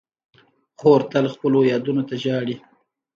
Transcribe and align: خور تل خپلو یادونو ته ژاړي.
خور 0.79 1.01
تل 1.11 1.25
خپلو 1.33 1.59
یادونو 1.71 2.03
ته 2.09 2.15
ژاړي. 2.23 2.55